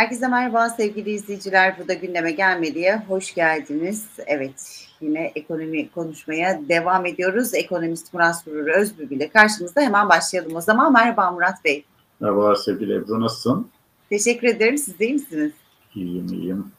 Herkese 0.00 0.28
merhaba 0.28 0.68
sevgili 0.68 1.10
izleyiciler. 1.10 1.78
Bu 1.78 1.88
da 1.88 1.94
gündeme 1.94 2.32
gelmediye 2.32 3.02
hoş 3.08 3.34
geldiniz. 3.34 4.06
Evet 4.26 4.86
yine 5.00 5.32
ekonomi 5.34 5.90
konuşmaya 5.90 6.60
devam 6.68 7.06
ediyoruz. 7.06 7.54
Ekonomist 7.54 8.14
Murat 8.14 8.42
Surur 8.42 8.66
Özbü 8.66 9.14
ile 9.14 9.28
karşımızda 9.28 9.80
hemen 9.80 10.08
başlayalım 10.08 10.56
o 10.56 10.60
zaman. 10.60 10.92
Merhaba 10.92 11.30
Murat 11.30 11.64
Bey. 11.64 11.84
Merhabalar 12.20 12.54
sevgili 12.54 12.94
Ebru 12.94 13.20
nasılsın? 13.20 13.70
Teşekkür 14.10 14.48
ederim. 14.48 14.78
Siz 14.78 14.98
de 14.98 15.06
iyi 15.06 15.12
misiniz? 15.12 15.52
İyiyim 15.94 16.26
iyiyim. 16.26 16.72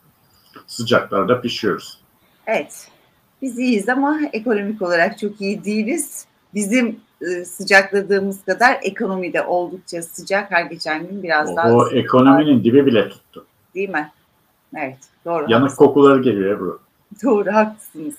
Sıcaklarda 0.67 1.41
pişiyoruz. 1.41 2.01
Evet. 2.47 2.87
Biz 3.41 3.59
iyiyiz 3.59 3.89
ama 3.89 4.19
ekonomik 4.33 4.81
olarak 4.81 5.19
çok 5.19 5.41
iyi 5.41 5.63
değiliz. 5.63 6.25
Bizim 6.53 6.99
e, 7.21 7.45
sıcakladığımız 7.45 8.45
kadar 8.45 8.79
ekonomide 8.83 9.41
oldukça 9.43 10.01
sıcak. 10.01 10.51
Her 10.51 10.65
geçen 10.65 11.07
gün 11.07 11.23
biraz 11.23 11.51
o, 11.51 11.55
daha 11.55 11.73
O 11.73 11.91
ekonominin 11.91 12.63
dibi 12.63 12.85
bile 12.85 13.09
tuttu. 13.09 13.45
Değil 13.75 13.89
mi? 13.89 14.11
Evet. 14.77 14.97
Doğru. 15.25 15.41
Yanık 15.41 15.53
haklısınız. 15.53 15.75
kokuları 15.75 16.21
geliyor 16.21 16.57
Ebru. 16.57 16.79
Doğru 17.23 17.53
haklısınız. 17.53 18.15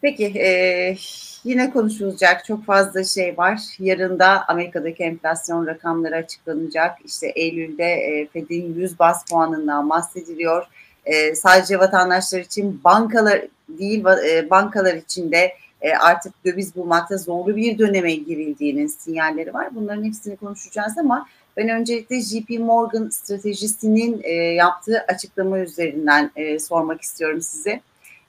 Peki 0.00 0.24
e, 0.24 0.96
yine 1.44 1.70
konuşulacak 1.70 2.44
çok 2.44 2.64
fazla 2.64 3.04
şey 3.04 3.38
var. 3.38 3.60
Yarın 3.78 4.18
da 4.18 4.44
Amerika'daki 4.48 5.02
enflasyon 5.02 5.66
rakamları 5.66 6.16
açıklanacak. 6.16 6.98
İşte 7.04 7.26
Eylül'de 7.26 7.84
e, 7.84 8.26
Fed'in 8.26 8.74
100 8.74 8.98
bas 8.98 9.24
puanından 9.24 9.90
bahsediliyor. 9.90 10.66
E, 11.04 11.34
sadece 11.34 11.78
vatandaşlar 11.78 12.40
için 12.40 12.80
bankalar 12.84 13.40
değil 13.68 14.04
e, 14.30 14.50
bankalar 14.50 14.94
için 14.94 15.32
de 15.32 15.52
e, 15.82 15.92
artık 15.92 16.44
döviz 16.44 16.76
bulmakta 16.76 17.16
zorlu 17.16 17.56
bir 17.56 17.78
döneme 17.78 18.14
girildiğinin 18.14 18.86
sinyalleri 18.86 19.54
var. 19.54 19.68
Bunların 19.74 20.04
hepsini 20.04 20.36
konuşacağız 20.36 20.98
ama 20.98 21.26
ben 21.56 21.68
öncelikle 21.68 22.20
JP 22.20 22.50
Morgan 22.50 23.08
stratejisinin 23.08 24.20
e, 24.22 24.32
yaptığı 24.32 25.04
açıklama 25.08 25.58
üzerinden 25.58 26.30
e, 26.36 26.58
sormak 26.58 27.02
istiyorum 27.02 27.42
size. 27.42 27.80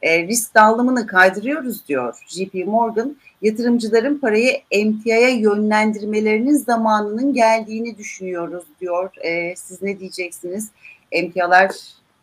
E, 0.02 0.28
risk 0.28 0.56
dağılımını 0.56 1.08
kaydırıyoruz 1.08 1.88
diyor 1.88 2.16
JP 2.28 2.68
Morgan. 2.68 3.16
Yatırımcıların 3.42 4.18
parayı 4.18 4.62
emtiaya 4.72 5.30
yönlendirmelerinin 5.30 6.56
zamanının 6.56 7.34
geldiğini 7.34 7.98
düşünüyoruz 7.98 8.64
diyor. 8.82 9.10
E, 9.22 9.56
siz 9.56 9.82
ne 9.82 10.00
diyeceksiniz? 10.00 10.70
Emtialar 11.12 11.72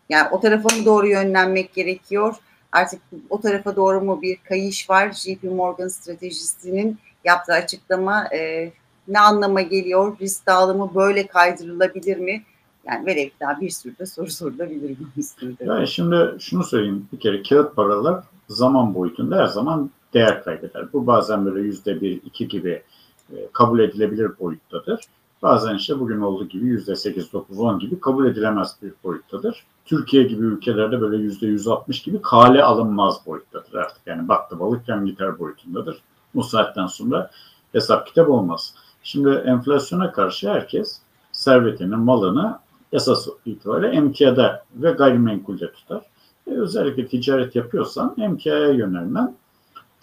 yani 0.09 0.29
o 0.31 0.41
tarafa 0.41 0.77
mı 0.77 0.85
doğru 0.85 1.09
yönlenmek 1.09 1.75
gerekiyor? 1.75 2.35
Artık 2.77 3.01
o 3.31 3.41
tarafa 3.41 3.77
doğru 3.77 4.01
mu 4.01 4.23
bir 4.23 4.37
kayış 4.49 4.91
var? 4.91 5.13
JP 5.13 5.45
Morgan 5.45 5.89
stratejisinin 5.89 6.99
yaptığı 7.25 7.53
açıklama 7.53 8.27
e, 8.35 8.73
ne 9.09 9.21
anlama 9.21 9.61
geliyor? 9.61 10.19
Risk 10.21 10.47
dağılımı 10.47 10.95
böyle 10.95 11.27
kaydırılabilir 11.27 12.17
mi? 12.17 12.43
Yani 12.87 13.07
velev 13.07 13.29
daha 13.41 13.61
bir 13.61 13.71
sürü 13.71 13.99
de 13.99 14.07
soru 14.07 14.31
sorulabilir 14.31 14.97
bu 15.01 15.21
üstünde. 15.21 15.65
Yani 15.65 15.89
şimdi 15.89 16.17
şunu 16.41 16.65
söyleyeyim 16.65 17.09
bir 17.13 17.21
kere 17.21 17.43
kağıt 17.43 17.77
paralar 17.77 18.25
zaman 18.49 18.95
boyutunda 18.95 19.37
her 19.37 19.47
zaman 19.47 19.91
değer 20.15 20.45
kaybeder. 20.45 20.93
Bu 20.93 21.07
bazen 21.07 21.47
böyle 21.47 21.61
yüzde 21.61 22.01
bir, 22.01 22.23
iki 22.25 22.49
gibi 22.49 22.83
e, 23.33 23.37
kabul 23.53 23.81
edilebilir 23.81 24.39
boyuttadır. 24.41 25.01
Bazen 25.43 25.75
işte 25.77 26.01
bugün 26.01 26.21
olduğu 26.21 26.49
gibi 26.49 26.67
yüzde 26.67 26.97
sekiz, 26.97 27.33
dokuz, 27.33 27.59
on 27.59 27.79
gibi 27.79 28.01
kabul 28.01 28.27
edilemez 28.27 28.77
bir 28.83 28.93
boyuttadır. 29.05 29.65
Türkiye 29.85 30.23
gibi 30.23 30.45
ülkelerde 30.45 31.01
böyle 31.01 31.17
yüzde 31.17 31.47
yüz 31.47 31.69
altmış 31.69 32.03
gibi 32.03 32.23
kale 32.23 32.65
alınmaz 32.65 33.27
boyuttadır 33.27 33.75
artık. 33.75 34.07
Yani 34.07 34.29
baktı 34.29 34.61
balık 34.61 34.89
yan 34.89 35.07
gider 35.07 35.39
boyutundadır. 35.39 35.97
Bu 36.35 36.43
saatten 36.43 36.87
sonra 36.87 37.31
hesap 37.73 38.07
kitap 38.07 38.31
olmaz. 38.31 38.75
Şimdi 39.03 39.31
enflasyona 39.31 40.13
karşı 40.13 40.51
herkes 40.51 41.01
servetini, 41.33 41.97
malını 41.97 42.59
esas 42.93 43.29
itibariyle 43.47 43.97
emtiyada 43.97 44.65
ve 44.75 44.91
gayrimenkulde 44.91 45.73
tutar. 45.73 46.03
E, 46.47 46.51
özellikle 46.51 47.07
ticaret 47.07 47.57
yapıyorsan 47.57 48.15
emtiyaya 48.19 48.71
yönelmen 48.71 49.35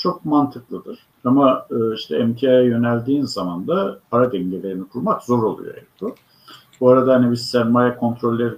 çok 0.03 0.25
mantıklıdır. 0.25 0.99
Ama 1.25 1.65
e, 1.71 1.95
işte 1.95 2.17
emtiyaya 2.17 2.61
yöneldiğin 2.61 3.25
zaman 3.25 3.67
da 3.67 3.99
para 4.11 4.31
dengelerini 4.31 4.87
kurmak 4.87 5.23
zor 5.23 5.43
oluyor. 5.43 5.75
Bu. 6.01 6.15
bu 6.81 6.89
arada 6.89 7.13
hani 7.13 7.31
biz 7.31 7.49
sermaye 7.49 7.95
kontrolleri 7.95 8.53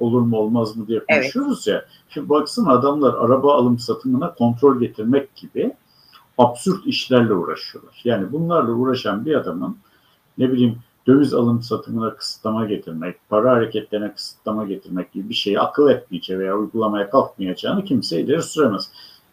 olur 0.00 0.20
mu 0.20 0.36
olmaz 0.36 0.76
mı 0.76 0.86
diye 0.86 1.04
konuşuyoruz 1.04 1.68
evet. 1.68 1.82
ya. 1.82 1.84
Şimdi 2.08 2.28
baksana 2.28 2.72
adamlar 2.72 3.14
araba 3.14 3.54
alım 3.54 3.78
satımına 3.78 4.34
kontrol 4.34 4.80
getirmek 4.80 5.36
gibi 5.36 5.72
absürt 6.38 6.86
işlerle 6.86 7.34
uğraşıyorlar. 7.34 8.00
Yani 8.04 8.32
bunlarla 8.32 8.72
uğraşan 8.72 9.26
bir 9.26 9.34
adamın 9.34 9.76
ne 10.38 10.52
bileyim 10.52 10.78
döviz 11.06 11.34
alım 11.34 11.62
satımına 11.62 12.14
kısıtlama 12.14 12.64
getirmek, 12.64 13.16
para 13.28 13.50
hareketlerine 13.50 14.14
kısıtlama 14.14 14.64
getirmek 14.64 15.12
gibi 15.12 15.28
bir 15.28 15.34
şeyi 15.34 15.60
akıl 15.60 15.88
etmeyeceği 15.88 16.38
veya 16.38 16.56
uygulamaya 16.56 17.10
kalkmayacağını 17.10 17.84
kimse 17.84 18.20
ileri 18.20 18.42
süremez. 18.42 18.90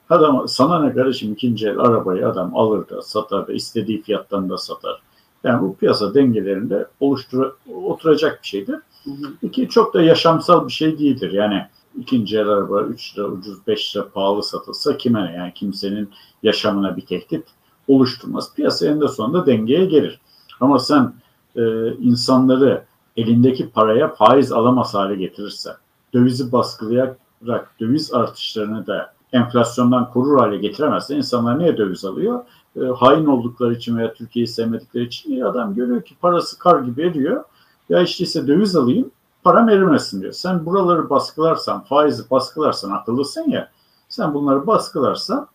Adam 0.10 0.48
sana 0.48 0.80
ne 0.82 0.94
kardeşim 0.94 1.34
ikinci 1.34 1.68
el 1.68 1.80
arabayı 1.80 2.28
adam 2.28 2.56
alır 2.56 2.90
da 2.90 3.02
satar 3.02 3.48
da 3.48 3.54
istediği 3.54 4.02
fiyattan 4.02 4.50
da 4.50 4.58
satar. 4.58 5.02
Yani 5.44 5.62
bu 5.62 5.76
piyasa 5.76 6.14
dengelerinde 6.14 6.88
oluştur 7.00 7.52
oturacak 7.84 8.40
bir 8.44 8.48
şeydir. 8.48 8.76
Hı 9.04 9.12
hı. 9.12 9.34
İki 9.42 9.70
çok 9.70 9.94
da 9.94 10.02
yaşamsal 10.02 10.68
bir 10.68 10.72
şey 10.72 11.00
değildir. 11.00 11.32
Yani 11.32 11.66
ikinci 11.98 12.38
el 12.38 12.48
araba 12.48 12.82
3 12.82 13.18
lira 13.18 13.28
ucuz 13.28 13.68
5 13.68 13.96
lira 13.96 14.10
pahalı 14.10 14.44
satılsa 14.44 14.98
kime 14.98 15.26
ne? 15.26 15.36
Yani 15.36 15.54
kimsenin 15.54 16.10
yaşamına 16.44 16.98
bir 16.98 17.06
tehdit 17.06 17.46
oluşturmaz. 17.88 18.56
Piyasa 18.56 18.88
eninde 18.88 19.08
sonunda 19.08 19.46
dengeye 19.46 19.86
gelir. 19.86 20.20
Ama 20.60 20.80
sen 20.80 21.14
e, 21.56 21.94
insanları 21.94 22.84
elindeki 23.18 23.70
paraya 23.70 24.14
faiz 24.16 24.52
alamaz 24.52 24.94
hale 24.94 25.16
getirirse, 25.16 25.72
dövizi 26.14 26.52
baskılayarak 26.52 27.80
döviz 27.80 28.14
artışlarını 28.14 28.88
da 28.88 29.15
enflasyondan 29.34 30.12
korur 30.12 30.40
hale 30.40 30.58
getiremezse 30.58 31.16
insanlar 31.16 31.60
niye 31.60 31.78
döviz 31.78 32.06
alıyor? 32.06 32.44
E, 32.76 32.86
hain 32.86 33.26
oldukları 33.26 33.74
için 33.74 33.98
veya 33.98 34.14
Türkiye'yi 34.14 34.48
sevmedikleri 34.48 35.04
için 35.04 35.42
adam 35.42 35.76
görüyor 35.76 36.02
ki 36.02 36.16
parası 36.22 36.60
kar 36.60 36.80
gibi 36.80 37.02
eriyor. 37.02 37.44
Ya 37.90 38.02
işte 38.02 38.24
ise 38.24 38.48
döviz 38.48 38.76
alayım 38.76 39.12
param 39.46 39.70
erimesin 39.70 40.22
diyor. 40.22 40.34
Sen 40.34 40.66
buraları 40.66 41.10
baskılarsan, 41.10 41.84
faizi 41.84 42.30
baskılarsan 42.32 42.92
akıllısın 42.92 43.50
ya. 43.50 43.70
Sen 44.10 44.34
bunları 44.34 44.68
baskılarsan 44.68 45.48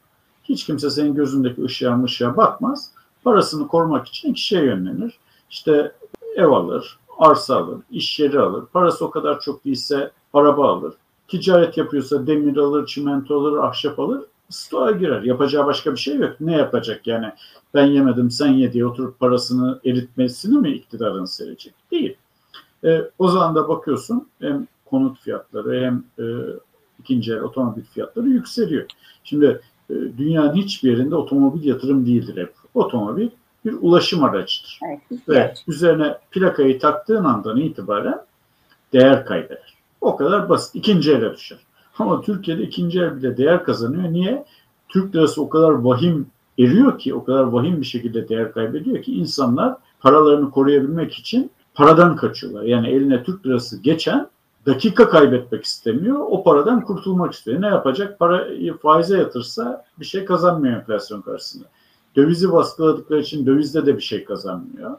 hiç 0.45 0.67
kimse 0.67 0.91
senin 0.91 1.15
gözündeki 1.15 1.65
ışığa 1.65 1.97
mışığa 1.97 2.37
bakmaz. 2.37 2.91
Parasını 3.25 3.69
korumak 3.69 4.09
için 4.09 4.35
kişiye 4.35 4.65
yönlenir. 4.65 5.19
İşte 5.51 5.93
ev 6.37 6.49
alır, 6.49 6.99
arsa 7.19 7.57
alır, 7.57 7.79
iş 7.91 8.21
yeri 8.21 8.41
alır. 8.41 8.65
Parası 8.73 9.05
o 9.05 9.11
kadar 9.11 9.41
çok 9.41 9.65
değilse 9.65 10.11
araba 10.35 10.73
alır. 10.73 10.95
Ticaret 11.31 11.77
yapıyorsa 11.77 12.27
demir 12.27 12.57
alır, 12.57 12.87
çimento 12.87 13.41
alır, 13.41 13.59
ahşap 13.59 13.99
alır. 13.99 14.23
Stoğa 14.49 14.91
girer. 14.91 15.23
Yapacağı 15.23 15.67
başka 15.67 15.93
bir 15.93 15.99
şey 15.99 16.17
yok. 16.17 16.37
Ne 16.41 16.53
yapacak 16.57 17.07
yani? 17.07 17.33
Ben 17.75 17.87
yemedim 17.87 18.31
sen 18.31 18.53
ye 18.53 18.73
diye 18.73 18.87
oturup 18.87 19.21
parasını 19.21 19.81
eritmesini 19.85 20.59
mi 20.59 20.71
iktidarın 20.71 21.25
seyredecek? 21.25 21.75
Değil. 21.91 22.17
E, 22.85 23.03
o 23.19 23.29
zaman 23.29 23.55
da 23.55 23.69
bakıyorsun 23.69 24.29
hem 24.41 24.67
konut 24.87 25.21
fiyatları 25.21 25.85
hem 25.85 26.05
e, 26.19 26.25
ikinci 27.01 27.33
el 27.33 27.41
otomobil 27.41 27.83
fiyatları 27.83 28.29
yükseliyor. 28.29 28.87
Şimdi 29.25 29.61
e, 29.91 29.95
dünyanın 29.95 30.55
hiçbir 30.55 30.91
yerinde 30.91 31.15
otomobil 31.17 31.65
yatırım 31.65 32.07
değildir 32.07 32.37
hep. 32.37 32.53
Otomobil 32.75 33.29
bir 33.65 33.73
ulaşım 33.81 34.25
aracıdır. 34.25 34.81
Evet, 34.83 35.29
Ve 35.29 35.55
üzerine 35.69 36.19
plakayı 36.31 36.79
taktığın 36.79 37.25
andan 37.25 37.57
itibaren 37.57 38.21
değer 38.93 39.27
kaybeder. 39.27 39.80
O 40.01 40.17
kadar 40.17 40.49
basit. 40.49 40.75
İkinci 40.75 41.13
ele 41.13 41.37
düşer. 41.37 41.59
Ama 41.99 42.21
Türkiye'de 42.21 42.63
ikinci 42.63 43.01
el 43.01 43.17
bile 43.17 43.37
değer 43.37 43.65
kazanıyor. 43.65 44.13
Niye? 44.13 44.45
Türk 44.89 45.15
lirası 45.15 45.43
o 45.43 45.49
kadar 45.49 45.71
vahim 45.71 46.27
eriyor 46.59 46.99
ki, 46.99 47.15
o 47.15 47.25
kadar 47.25 47.43
vahim 47.43 47.81
bir 47.81 47.87
şekilde 47.87 48.29
değer 48.29 48.53
kaybediyor 48.53 49.03
ki 49.03 49.15
insanlar 49.15 49.77
paralarını 50.01 50.51
koruyabilmek 50.51 51.15
için 51.15 51.51
paradan 51.75 52.17
kaçıyorlar. 52.17 52.63
Yani 52.63 52.89
eline 52.89 53.23
Türk 53.23 53.47
lirası 53.47 53.83
geçen 53.83 54.29
dakika 54.67 55.09
kaybetmek 55.09 55.65
istemiyor. 55.65 56.19
O 56.21 56.45
paradan 56.45 56.85
kurtulmak 56.85 57.33
istiyor. 57.33 57.63
Ne 57.63 57.67
yapacak? 57.67 58.19
Parayı 58.19 58.77
faize 58.77 59.19
yatırsa 59.19 59.85
bir 60.01 60.05
şey 60.05 60.25
kazanmıyor 60.25 60.77
enflasyon 60.77 61.21
karşısında. 61.21 61.65
Dövizi 62.17 62.53
baskıladıkları 62.53 63.21
için 63.21 63.47
dövizde 63.47 63.87
de 63.87 63.97
bir 63.97 64.03
şey 64.03 64.25
kazanmıyor. 64.25 64.91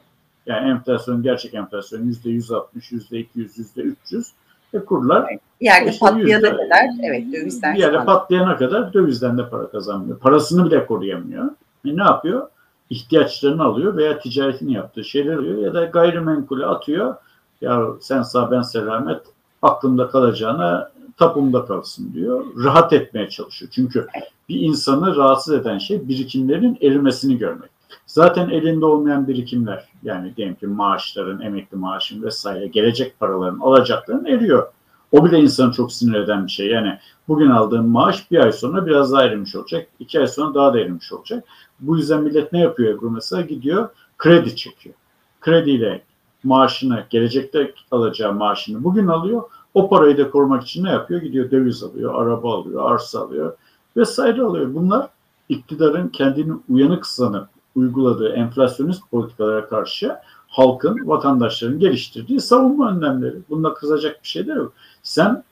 Yani 0.46 0.70
enflasyon, 0.70 1.24
gerçek 1.24 1.54
enflasyon 1.54 2.04
yüzde 2.04 2.30
yüz 2.30 2.52
altmış, 2.52 2.92
yüzde 2.92 3.20
iki 3.20 3.40
yüz, 3.40 3.58
yüzde 3.58 3.82
üç 3.82 3.98
yüz. 4.10 4.28
E 4.74 4.80
kurlar 4.80 5.38
bir 5.62 5.66
yerde 5.66 5.90
işte 5.90 6.00
patlayana 6.00 6.48
yüzde, 6.48 6.50
kadar 6.50 6.86
evet 7.04 7.34
dövizden 7.34 7.76
bir 7.76 7.80
yerde 7.80 8.06
patlayana 8.06 8.58
kadar 8.58 8.94
dövizden 8.94 9.38
de 9.38 9.50
para 9.50 9.70
kazanmıyor. 9.70 10.20
Parasını 10.20 10.66
bile 10.66 10.86
koruyamıyor. 10.86 11.46
E 11.86 11.98
ne 11.98 12.04
yapıyor? 12.04 12.48
İhtiyaçlarını 12.90 13.64
alıyor 13.64 13.98
veya 13.98 14.20
ticaretini 14.20 14.74
yaptığı 14.74 15.04
şeyler 15.04 15.34
alıyor 15.34 15.58
ya 15.58 15.74
da 15.74 15.86
gayrimenkule 15.86 16.66
atıyor. 16.66 17.16
Ya 17.62 17.86
sen 18.00 18.22
sağ 18.22 18.52
ben 18.52 18.62
selamet 18.62 19.22
aklımda 19.62 20.10
kalacağına 20.10 20.92
tapumda 21.18 21.66
kalsın 21.66 22.14
diyor. 22.14 22.46
Rahat 22.64 22.94
etmeye 22.94 23.30
çalışıyor. 23.30 23.72
Çünkü 23.72 24.08
bir 24.50 24.60
insanı 24.60 25.16
rahatsız 25.16 25.54
eden 25.54 25.78
şey 25.78 26.08
birikimlerin 26.08 26.78
erimesini 26.82 27.38
görmek. 27.38 27.70
Zaten 28.06 28.50
elinde 28.50 28.86
olmayan 28.86 29.28
birikimler 29.28 29.90
yani 30.04 30.36
diyelim 30.36 30.56
ki 30.56 30.68
maaşların, 30.68 31.42
emekli 31.42 31.78
maaşın 31.78 32.24
vesaire 32.24 32.68
gelecek 32.68 33.20
paraların 33.20 33.60
alacakların 33.60 34.26
eriyor. 34.26 34.68
O 35.12 35.26
bile 35.26 35.40
insanı 35.40 35.72
çok 35.72 35.94
sinir 35.94 36.20
eden 36.20 36.46
bir 36.46 36.52
şey. 36.52 36.68
Yani 36.68 37.00
bugün 37.28 37.50
aldığın 37.50 37.90
maaş 37.90 38.32
bir 38.32 38.40
ay 38.40 38.52
sonra 38.52 38.86
biraz 38.86 39.12
daha 39.12 39.24
erimiş 39.24 39.56
olacak. 39.56 39.88
iki 40.00 40.20
ay 40.20 40.28
sonra 40.28 40.54
daha 40.54 40.74
da 40.74 40.80
erimiş 40.80 41.14
olacak. 41.14 41.44
Bu 41.80 41.98
yüzden 41.98 42.24
millet 42.24 42.54
ne 42.54 42.60
yapıyor 42.60 42.98
Ebru 42.98 43.12
mesela? 43.12 43.42
Gidiyor 43.42 43.90
kredi 44.18 44.56
çekiyor. 44.56 44.96
Krediyle 45.42 46.02
maaşını, 46.44 47.04
gelecekte 47.10 47.74
alacağı 47.92 48.34
maaşını 48.34 48.84
bugün 48.84 49.08
alıyor. 49.08 49.44
O 49.74 49.90
parayı 49.90 50.18
da 50.18 50.30
korumak 50.30 50.64
için 50.64 50.84
ne 50.84 50.90
yapıyor? 50.90 51.22
Gidiyor 51.22 51.52
döviz 51.52 51.84
alıyor, 51.84 52.24
araba 52.24 52.60
alıyor, 52.60 52.92
arsa 52.92 53.20
alıyor 53.20 53.58
vesaire 53.98 54.42
alıyor. 54.42 54.74
Bunlar 54.74 55.10
iktidarın 55.50 56.08
kendini 56.08 56.54
uyanık 56.70 57.08
sanıp 57.08 57.50
uyguladığı 57.76 58.34
enflasyonist 58.34 59.12
politikalara 59.12 59.68
karşı 59.68 60.16
halkın, 60.48 61.08
vatandaşların 61.08 61.80
geliştirdiği 61.80 62.42
savunma 62.42 62.92
önlemleri. 62.92 63.36
Bunda 63.50 63.74
kızacak 63.74 64.24
bir 64.24 64.28
şey 64.28 64.48
de 64.48 64.52
yok. 64.52 64.74
Sen 65.04 65.44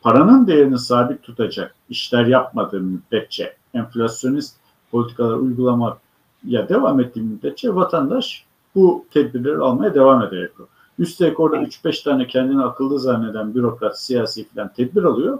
paranın 0.00 0.46
değerini 0.46 0.78
sabit 0.78 1.22
tutacak 1.22 1.74
işler 1.88 2.26
yapmadığın 2.26 2.84
müddetçe 2.84 3.56
enflasyonist 3.74 4.56
politikalar 4.90 5.34
uygulamak 5.34 5.98
ya 6.46 6.68
devam 6.68 7.00
ettiği 7.00 7.20
müddetçe 7.20 7.74
vatandaş 7.74 8.44
bu 8.74 9.04
tedbirleri 9.10 9.58
almaya 9.58 9.94
devam 9.94 10.22
edecek. 10.22 10.50
Üstelik 10.98 11.40
orada 11.40 11.56
3-5 11.56 12.04
tane 12.04 12.26
kendini 12.26 12.62
akıllı 12.62 13.00
zanneden 13.00 13.54
bürokrat, 13.54 14.00
siyasi 14.00 14.48
falan 14.48 14.72
tedbir 14.72 15.02
alıyor. 15.02 15.38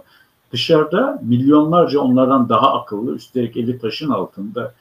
Dışarıda 0.51 1.21
milyonlarca 1.23 1.99
onlardan 1.99 2.49
daha 2.49 2.73
akıllı, 2.81 3.15
üstelik 3.15 3.57
eli 3.57 3.79
taşın 3.79 4.09
altında 4.09 4.73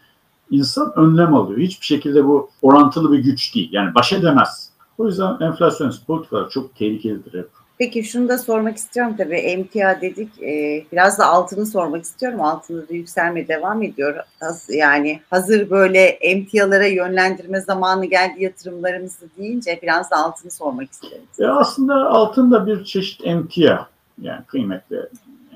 insan 0.50 0.92
önlem 0.96 1.34
alıyor. 1.34 1.58
Hiçbir 1.58 1.86
şekilde 1.86 2.24
bu 2.24 2.50
orantılı 2.62 3.12
bir 3.12 3.18
güç 3.18 3.54
değil. 3.54 3.68
Yani 3.72 3.94
baş 3.94 4.12
edemez. 4.12 4.70
O 4.98 5.06
yüzden 5.06 5.36
enflasyonist 5.40 6.06
politikalar 6.06 6.50
çok 6.50 6.76
tehlikelidir 6.76 7.38
hep. 7.38 7.48
Peki 7.80 8.04
şunu 8.04 8.28
da 8.28 8.38
sormak 8.38 8.76
istiyorum 8.76 9.14
tabii 9.18 9.36
emtia 9.36 10.00
dedik 10.00 10.42
e, 10.42 10.84
biraz 10.92 11.18
da 11.18 11.26
altını 11.26 11.66
sormak 11.66 12.04
istiyorum 12.04 12.40
altında 12.40 12.88
da 12.88 12.94
yükselme 12.94 13.48
devam 13.48 13.82
ediyor 13.82 14.16
yani 14.68 15.20
hazır 15.30 15.70
böyle 15.70 16.00
emtialara 16.00 16.86
yönlendirme 16.86 17.60
zamanı 17.60 18.06
geldi 18.06 18.44
yatırımlarımızı 18.44 19.26
deyince 19.38 19.78
biraz 19.82 20.10
da 20.10 20.16
altını 20.16 20.50
sormak 20.50 20.90
isterim. 20.90 21.22
E 21.38 21.46
aslında 21.46 22.10
altın 22.10 22.50
da 22.50 22.66
bir 22.66 22.84
çeşit 22.84 23.26
emtia 23.26 23.86
yani 24.20 24.44
kıymetli 24.46 25.08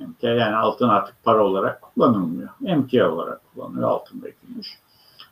emtia 0.02 0.30
yani 0.30 0.56
altın 0.56 0.88
artık 0.88 1.24
para 1.24 1.44
olarak 1.44 1.82
kullanılmıyor 1.82 2.48
emtia 2.66 3.10
olarak 3.10 3.40
kullanılıyor 3.54 3.88
altın 3.88 4.22
beklenmiş 4.22 4.68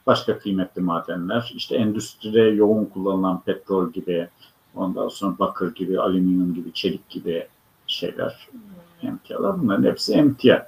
başka 0.07 0.39
kıymetli 0.39 0.83
madenler 0.83 1.53
işte 1.55 1.77
endüstride 1.77 2.41
yoğun 2.41 2.85
kullanılan 2.85 3.41
petrol 3.41 3.93
gibi 3.93 4.29
Ondan 4.75 5.09
sonra 5.09 5.39
bakır 5.39 5.75
gibi, 5.75 6.01
alüminyum 6.01 6.55
gibi, 6.55 6.73
çelik 6.73 7.11
gibi 7.11 7.47
şeyler, 7.87 8.49
emtialar. 9.03 9.61
Bunların 9.63 9.91
hepsi 9.91 10.13
emtia. 10.13 10.67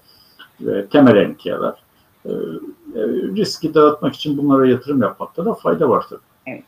Ve 0.60 0.86
temel 0.86 1.16
emtialar. 1.16 1.74
E, 2.24 2.30
e, 2.30 3.00
riski 3.36 3.74
dağıtmak 3.74 4.14
için 4.14 4.38
bunlara 4.38 4.66
yatırım 4.66 5.02
yapmakta 5.02 5.44
da 5.44 5.54
fayda 5.54 5.88
var 5.88 6.04
tabii. 6.10 6.20
Evet. 6.46 6.62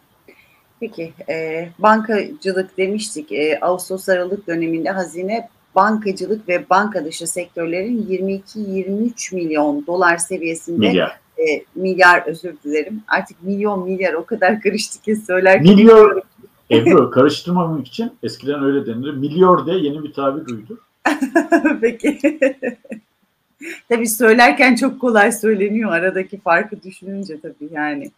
Peki, 0.81 1.13
e, 1.29 1.69
bankacılık 1.79 2.77
demiştik. 2.77 3.33
E, 3.33 3.61
Ağustos-Aralık 3.61 4.47
döneminde 4.47 4.91
hazine 4.91 5.49
bankacılık 5.75 6.49
ve 6.49 6.71
banka 6.71 7.05
dışı 7.05 7.27
sektörlerin 7.27 8.07
22-23 8.57 9.35
milyon 9.35 9.87
dolar 9.87 10.17
seviyesinde 10.17 10.89
milyar. 10.89 11.21
E, 11.39 11.65
milyar 11.75 12.23
özür 12.27 12.55
dilerim. 12.65 13.03
Artık 13.09 13.43
milyon 13.43 13.85
milyar 13.85 14.15
o 14.15 14.25
kadar 14.25 14.61
karıştı 14.61 15.03
ki 15.03 15.17
söylerken. 15.17 15.63
Milyon 15.63 16.23
Ebru 16.71 17.11
karıştırmamak 17.11 17.87
için 17.87 18.13
eskiden 18.23 18.65
öyle 18.65 18.87
denir. 18.87 19.15
Milyar 19.15 19.67
de 19.67 19.73
yeni 19.73 20.03
bir 20.03 20.13
tabir 20.13 20.47
duydu. 20.47 20.81
Peki. 21.81 22.19
tabii 23.89 24.09
söylerken 24.09 24.75
çok 24.75 25.01
kolay 25.01 25.33
söyleniyor. 25.33 25.93
Aradaki 25.93 26.41
farkı 26.41 26.83
düşününce 26.83 27.41
tabii 27.41 27.69
yani. 27.73 28.11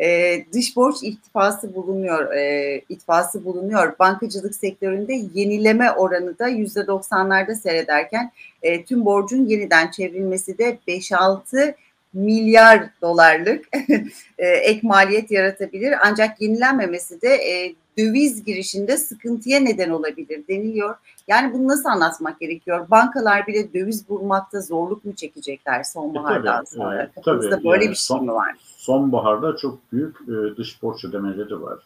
Ee, 0.00 0.44
dış 0.52 0.76
borç 0.76 0.96
ittifası 1.02 1.74
bulunuyor. 1.74 2.32
E, 2.32 2.80
itfası 2.88 3.44
bulunuyor. 3.44 3.98
Bankacılık 3.98 4.54
sektöründe 4.54 5.14
yenileme 5.34 5.90
oranı 5.90 6.38
da 6.38 6.50
%90'larda 6.50 7.54
seyrederken 7.54 8.32
e, 8.62 8.84
tüm 8.84 9.04
borcun 9.04 9.46
yeniden 9.46 9.90
çevrilmesi 9.90 10.58
de 10.58 10.78
5-6 10.88 11.74
milyar 12.12 12.90
dolarlık 13.02 13.68
e, 14.38 14.46
ek 14.46 14.80
maliyet 14.82 15.30
yaratabilir. 15.30 15.94
Ancak 16.04 16.40
yenilenmemesi 16.40 17.22
de 17.22 17.28
e, 17.28 17.74
döviz 17.98 18.44
girişinde 18.44 18.96
sıkıntıya 18.96 19.60
neden 19.60 19.90
olabilir 19.90 20.42
deniliyor. 20.48 20.96
Yani 21.28 21.54
bunu 21.54 21.68
nasıl 21.68 21.88
anlatmak 21.88 22.40
gerekiyor? 22.40 22.90
Bankalar 22.90 23.46
bile 23.46 23.74
döviz 23.74 24.08
bulmakta 24.08 24.60
zorluk 24.60 25.04
mu 25.04 25.14
çekecekler 25.14 25.82
sonbahardan 25.82 26.62
e, 26.62 26.64
tabii, 26.64 26.66
sonra? 26.66 27.02
E, 27.02 27.10
tabii, 27.24 27.64
böyle 27.64 27.84
yani 27.84 27.90
bir 27.90 27.96
şey 27.96 28.16
son, 28.16 28.24
mi 28.24 28.32
var? 28.32 28.56
Sonbaharda 28.76 29.56
çok 29.56 29.92
büyük 29.92 30.16
e, 30.20 30.56
dış 30.56 30.82
borç 30.82 31.04
ödemeleri 31.04 31.62
var. 31.62 31.78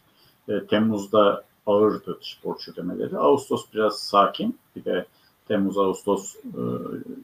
E, 0.48 0.66
Temmuz'da 0.66 1.44
ağırdı 1.66 2.18
dış 2.20 2.38
borç 2.44 2.68
ödemeleri. 2.68 3.18
Ağustos 3.18 3.64
biraz 3.74 3.98
sakin. 3.98 4.58
Bir 4.76 4.84
de 4.84 5.06
Temmuz-Ağustos 5.48 6.36
e, 6.36 6.62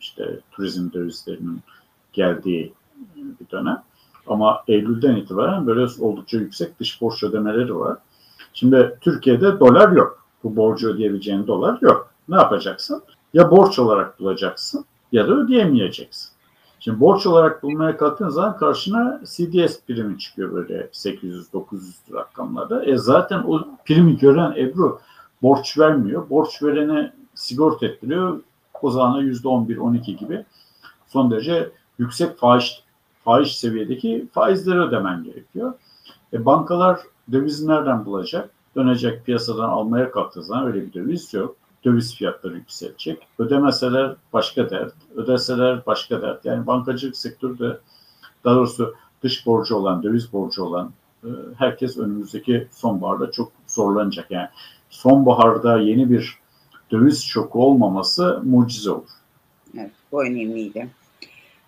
işte 0.00 0.38
turizm 0.50 0.92
dövizlerinin 0.92 1.60
geldiği 2.12 2.72
bir 3.40 3.50
dönem. 3.50 3.82
Ama 4.26 4.62
Eylül'den 4.68 5.16
itibaren 5.16 5.66
böyle 5.66 5.86
oldukça 6.00 6.36
yüksek 6.36 6.80
dış 6.80 7.00
borç 7.00 7.22
ödemeleri 7.22 7.76
var. 7.76 7.98
Şimdi 8.52 8.98
Türkiye'de 9.00 9.60
dolar 9.60 9.92
yok. 9.92 10.24
Bu 10.44 10.56
borcu 10.56 10.88
ödeyebileceğin 10.88 11.46
dolar 11.46 11.78
yok. 11.80 12.10
Ne 12.28 12.36
yapacaksın? 12.36 13.02
Ya 13.34 13.50
borç 13.50 13.78
olarak 13.78 14.20
bulacaksın 14.20 14.84
ya 15.12 15.28
da 15.28 15.32
ödeyemeyeceksin. 15.32 16.32
Şimdi 16.80 17.00
borç 17.00 17.26
olarak 17.26 17.62
bulmaya 17.62 17.96
kalktığın 17.96 18.28
zaman 18.28 18.56
karşına 18.56 19.20
CDS 19.24 19.80
primi 19.86 20.18
çıkıyor 20.18 20.52
böyle 20.52 20.88
800-900 20.92 21.44
rakamlarda. 22.12 22.84
E 22.84 22.96
zaten 22.96 23.42
o 23.46 23.68
primi 23.84 24.18
gören 24.18 24.54
Ebru 24.56 25.00
borç 25.42 25.78
vermiyor. 25.78 26.30
Borç 26.30 26.62
verene 26.62 27.12
sigorta 27.34 27.86
ettiriyor. 27.86 28.40
O 28.82 28.90
zaman 28.90 29.26
%11-12 29.26 30.16
gibi 30.16 30.44
son 31.06 31.30
derece 31.30 31.70
yüksek 31.98 32.38
faiz 32.38 32.81
faiz 33.24 33.48
seviyedeki 33.48 34.26
faizleri 34.32 34.80
ödemen 34.80 35.24
gerekiyor. 35.24 35.72
E, 36.32 36.44
bankalar 36.44 37.00
döviz 37.32 37.64
nereden 37.64 38.04
bulacak? 38.04 38.50
Dönecek 38.76 39.26
piyasadan 39.26 39.68
almaya 39.68 40.10
kalktığı 40.10 40.42
zaman 40.42 40.66
öyle 40.66 40.86
bir 40.86 40.92
döviz 40.92 41.34
yok. 41.34 41.56
Döviz 41.84 42.14
fiyatları 42.14 42.54
yükselecek. 42.54 43.26
Ödemeseler 43.38 44.16
başka 44.32 44.70
dert, 44.70 44.94
ödeseler 45.14 45.86
başka 45.86 46.22
dert. 46.22 46.44
Yani 46.44 46.66
bankacılık 46.66 47.16
sektörü 47.16 47.58
de 47.58 47.78
daha 48.44 48.54
doğrusu 48.54 48.94
dış 49.22 49.46
borcu 49.46 49.76
olan, 49.76 50.02
döviz 50.02 50.32
borcu 50.32 50.64
olan 50.64 50.92
e, 51.24 51.28
herkes 51.56 51.98
önümüzdeki 51.98 52.68
sonbaharda 52.70 53.30
çok 53.30 53.52
zorlanacak. 53.66 54.30
Yani 54.30 54.48
sonbaharda 54.90 55.78
yeni 55.78 56.10
bir 56.10 56.38
döviz 56.90 57.22
şoku 57.22 57.66
olmaması 57.66 58.40
mucize 58.44 58.90
olur. 58.90 59.10
Evet, 59.78 59.90
bu 60.12 60.24
önemliydi. 60.24 60.88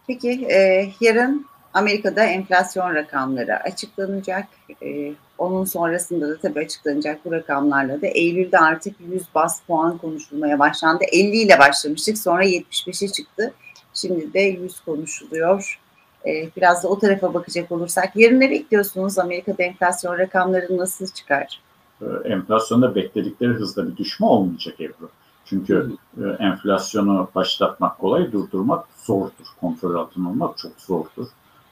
Peki 0.06 0.46
e, 0.50 0.90
yarın 1.00 1.46
Amerika'da 1.74 2.24
enflasyon 2.24 2.94
rakamları 2.94 3.56
açıklanacak. 3.56 4.48
E, 4.82 5.12
onun 5.38 5.64
sonrasında 5.64 6.28
da 6.28 6.38
tabii 6.38 6.60
açıklanacak 6.60 7.24
bu 7.24 7.32
rakamlarla 7.32 8.02
da 8.02 8.06
Eylül'de 8.06 8.58
artık 8.58 8.96
100 9.00 9.22
bas 9.34 9.60
puan 9.62 9.98
konuşulmaya 9.98 10.58
başlandı. 10.58 11.04
50 11.12 11.36
ile 11.36 11.58
başlamıştık 11.58 12.18
sonra 12.18 12.44
75'e 12.44 13.08
çıktı. 13.08 13.54
Şimdi 13.94 14.34
de 14.34 14.40
100 14.40 14.80
konuşuluyor. 14.80 15.80
E, 16.26 16.48
biraz 16.56 16.84
da 16.84 16.88
o 16.88 16.98
tarafa 16.98 17.34
bakacak 17.34 17.72
olursak 17.72 18.16
yarın 18.16 18.40
ne 18.40 18.50
bekliyorsunuz? 18.50 19.18
Amerika'da 19.18 19.62
enflasyon 19.62 20.18
rakamları 20.18 20.76
nasıl 20.76 21.06
çıkar? 21.06 21.60
E, 22.02 22.28
enflasyonda 22.28 22.94
bekledikleri 22.94 23.50
hızda 23.50 23.88
bir 23.88 23.96
düşme 23.96 24.26
olmayacak 24.26 24.80
Ebru. 24.80 25.10
Çünkü 25.44 25.96
e, 26.18 26.24
enflasyonu 26.28 27.28
başlatmak 27.34 27.98
kolay, 27.98 28.32
durdurmak 28.32 28.84
zordur. 28.96 29.46
Kontrol 29.60 29.94
altına 29.94 30.28
almak 30.28 30.58
çok 30.58 30.72
zordur. 30.78 31.26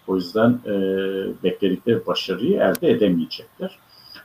O 0.07 0.17
yüzden 0.17 0.59
e, 0.67 0.73
bekledikleri 1.43 2.07
başarıyı 2.07 2.61
elde 2.61 2.91
edemeyecekler. 2.91 3.79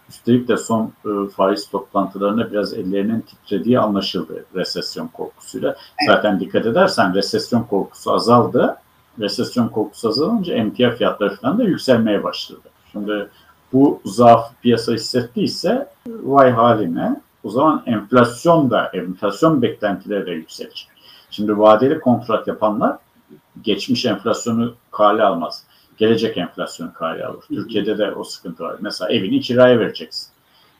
Üstelik 0.10 0.48
de 0.48 0.58
son 0.58 0.92
e, 1.06 1.30
faiz 1.30 1.70
toplantılarında 1.70 2.52
biraz 2.52 2.74
ellerinin 2.74 3.22
titrediği 3.22 3.80
anlaşıldı 3.80 4.46
resesyon 4.56 5.08
korkusuyla. 5.08 5.76
Zaten 6.08 6.40
dikkat 6.40 6.66
edersen 6.66 7.14
resesyon 7.14 7.64
korkusu 7.64 8.14
azaldı. 8.14 8.78
Resesyon 9.20 9.68
korkusu 9.68 10.10
azalınca 10.10 10.54
emtia 10.54 10.92
fiyatları 10.92 11.36
falan 11.36 11.58
da 11.58 11.64
yükselmeye 11.64 12.24
başladı. 12.24 12.70
Şimdi 12.92 13.30
bu 13.74 14.02
zaaf 14.06 14.62
piyasa 14.62 14.94
hissettiyse 14.94 15.88
vay 16.08 16.52
haline 16.52 17.22
o 17.48 17.50
zaman 17.50 17.84
enflasyon 17.86 18.72
da, 18.72 18.92
enflasyon 18.94 19.62
beklentileri 19.62 20.26
de 20.26 20.32
yükselecek. 20.32 20.88
Şimdi 21.32 21.58
vadeli 21.58 22.00
kontrat 22.00 22.48
yapanlar 22.48 22.98
geçmiş 23.62 24.06
enflasyonu 24.06 24.74
kale 24.92 25.24
almaz. 25.24 25.64
gelecek 25.98 26.38
enflasyon 26.38 26.90
kaynağı 26.90 27.32
olur. 27.32 27.44
Türkiye'de 27.48 27.98
de 27.98 28.12
o 28.12 28.24
sıkıntı 28.24 28.64
var. 28.64 28.76
Mesela 28.82 29.12
evini 29.12 29.42
kiraya 29.42 29.80
vereceksin. 29.80 30.28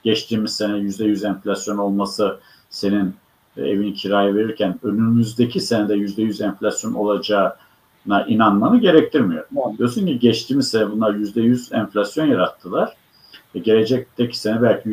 Geçtiğimiz 0.04 0.56
sene 0.56 0.72
%100 0.72 1.28
enflasyon 1.28 1.78
olması 1.78 2.40
senin 2.70 3.14
e, 3.56 3.62
evini 3.62 3.94
kiraya 3.94 4.34
verirken 4.34 4.78
önümüzdeki 4.82 5.60
senede 5.60 5.94
%100 5.94 6.44
enflasyon 6.44 6.94
olacağına 6.94 8.24
inanmanı 8.28 8.80
gerektirmiyor. 8.80 9.44
Evet. 9.52 9.78
Diyorsun 9.78 10.06
ki 10.06 10.18
geçtiğimiz 10.18 10.68
sene 10.68 10.90
bunlar 10.90 11.14
%100 11.14 11.76
enflasyon 11.76 12.26
yarattılar. 12.26 12.96
E, 13.54 13.58
gelecekteki 13.58 14.38
sene 14.38 14.62
belki 14.62 14.88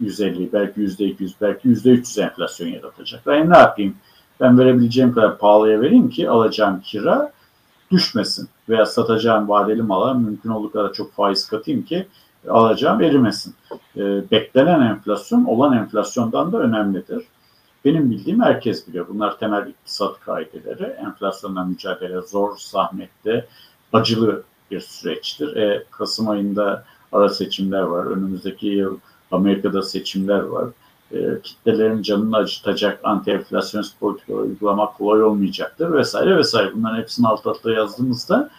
%150, 0.00 0.52
belki 0.52 0.80
%200, 0.80 1.32
belki 1.40 1.68
%300 1.68 2.22
enflasyon 2.22 2.68
yaratacak. 2.68 3.26
Ben 3.26 3.50
ne 3.50 3.58
yapayım? 3.58 3.96
Ben 4.40 4.58
verebileceğim 4.58 5.14
kadar 5.14 5.38
pahalıya 5.38 5.80
vereyim 5.80 6.10
ki 6.10 6.30
alacağım 6.30 6.80
kira 6.80 7.32
düşmesin. 7.90 8.48
Veya 8.68 8.86
satacağım 8.86 9.48
vadeli 9.48 9.82
mala 9.82 10.14
mümkün 10.14 10.50
olduğu 10.50 10.72
kadar 10.72 10.92
çok 10.92 11.12
faiz 11.12 11.48
katayım 11.48 11.82
ki 11.82 12.06
alacağım 12.48 13.02
erimesin. 13.02 13.54
E, 13.96 14.30
beklenen 14.30 14.80
enflasyon 14.80 15.44
olan 15.44 15.76
enflasyondan 15.76 16.52
da 16.52 16.58
önemlidir. 16.58 17.24
Benim 17.84 18.10
bildiğim 18.10 18.42
herkes 18.42 18.88
biliyor. 18.88 19.08
Bunlar 19.08 19.38
temel 19.38 19.66
iktisat 19.66 20.20
kaideleri. 20.20 20.82
Enflasyonla 20.82 21.64
mücadele 21.64 22.20
zor, 22.20 22.56
zahmetli, 22.58 23.44
acılı 23.92 24.42
bir 24.70 24.80
süreçtir. 24.80 25.56
E, 25.56 25.84
Kasım 25.90 26.28
ayında 26.28 26.84
ara 27.12 27.28
seçimler 27.28 27.82
var. 27.82 28.06
Önümüzdeki 28.06 28.66
yıl 28.66 28.98
Amerika'da 29.32 29.82
seçimler 29.82 30.40
var. 30.40 30.68
E, 31.12 31.18
kitlelerin 31.42 32.02
canını 32.02 32.36
acıtacak 32.36 33.00
anti-enflasyonist 33.04 33.98
politikalar 34.00 34.40
uygulamak 34.40 34.98
kolay 34.98 35.22
olmayacaktır 35.22 35.92
vesaire 35.92 36.36
vesaire. 36.36 36.74
Bunların 36.74 36.98
hepsini 36.98 37.26
alt 37.26 37.46
alta 37.46 37.72
yazdığımızda 37.72 38.50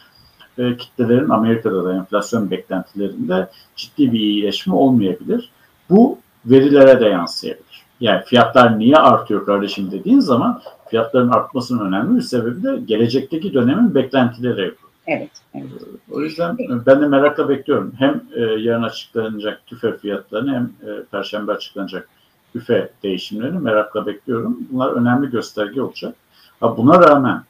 e, 0.57 0.77
kitlelerin 0.77 1.29
Amerika'da 1.29 1.85
da 1.85 1.93
enflasyon 1.93 2.51
beklentilerinde 2.51 3.49
ciddi 3.75 4.11
bir 4.11 4.19
iyileşme 4.19 4.75
olmayabilir. 4.75 5.49
Bu 5.89 6.17
verilere 6.45 6.99
de 6.99 7.05
yansıyabilir. 7.05 7.83
Yani 7.99 8.23
fiyatlar 8.25 8.79
niye 8.79 8.95
artıyor 8.95 9.45
kardeşim 9.45 9.91
dediğin 9.91 10.19
zaman 10.19 10.61
fiyatların 10.89 11.29
artmasının 11.29 11.87
önemli 11.87 12.17
bir 12.17 12.21
sebebi 12.21 12.63
de 12.63 12.79
gelecekteki 12.85 13.53
dönemin 13.53 13.95
beklentileri. 13.95 14.75
Evet. 15.07 15.29
evet. 15.55 15.65
O 16.11 16.21
yüzden 16.21 16.57
ben 16.85 17.01
de 17.01 17.07
merakla 17.07 17.49
bekliyorum. 17.49 17.93
Hem 17.99 18.21
e, 18.35 18.41
yarın 18.41 18.83
açıklanacak 18.83 19.65
tüfe 19.65 19.97
fiyatlarını 19.97 20.55
hem 20.55 20.89
e, 20.89 21.03
perşembe 21.11 21.51
açıklanacak 21.51 22.09
tüfe 22.53 22.89
değişimlerini 23.03 23.59
merakla 23.59 24.05
bekliyorum. 24.05 24.57
Bunlar 24.71 24.91
önemli 24.91 25.29
gösterge 25.29 25.81
olacak. 25.81 26.15
Ha, 26.59 26.77
buna 26.77 27.01
rağmen 27.01 27.43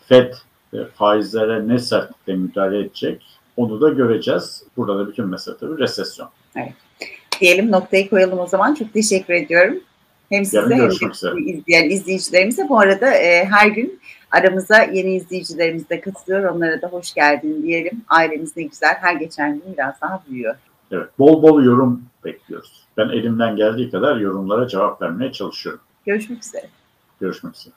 FED 0.00 0.32
e, 0.72 0.84
faizlere 0.94 1.68
ne 1.68 1.78
sertlikle 1.78 2.34
müdahale 2.34 2.78
edecek 2.78 3.38
onu 3.56 3.80
da 3.80 3.88
göreceğiz. 3.88 4.62
Burada 4.76 4.98
da 4.98 5.08
bütün 5.08 5.26
mesele 5.26 5.56
tabii 5.60 5.78
resesyon. 5.78 6.28
Evet. 6.56 6.72
Diyelim 7.40 7.70
noktayı 7.70 8.10
koyalım 8.10 8.38
o 8.38 8.46
zaman. 8.46 8.74
Çok 8.74 8.92
teşekkür 8.92 9.34
ediyorum. 9.34 9.76
Hem 10.30 10.44
size 10.44 10.60
hem 10.60 10.70
de 10.70 10.94
izleyen 11.44 11.90
izleyicilerimize. 11.90 12.68
Bu 12.68 12.78
arada 12.80 13.14
e, 13.14 13.44
her 13.44 13.66
gün 13.66 14.00
aramıza 14.30 14.82
yeni 14.82 15.14
izleyicilerimiz 15.14 15.90
de 15.90 16.00
katılıyor. 16.00 16.54
Onlara 16.54 16.82
da 16.82 16.88
hoş 16.88 17.14
geldin 17.14 17.62
diyelim. 17.62 18.04
Ailemiz 18.08 18.56
ne 18.56 18.62
güzel. 18.62 18.94
Her 19.00 19.14
geçen 19.14 19.52
gün 19.52 19.72
biraz 19.72 20.00
daha 20.00 20.22
büyüyor. 20.28 20.54
Evet, 20.90 21.08
bol 21.18 21.42
bol 21.42 21.62
yorum 21.62 22.02
bekliyoruz. 22.24 22.86
Ben 22.96 23.08
elimden 23.08 23.56
geldiği 23.56 23.90
kadar 23.90 24.16
yorumlara 24.16 24.68
cevap 24.68 25.02
vermeye 25.02 25.32
çalışıyorum. 25.32 25.80
Görüşmek 26.06 26.44
üzere. 26.44 26.66
Görüşmek 27.20 27.56
üzere. 27.56 27.74